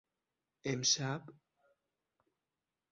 امشب 0.71 1.23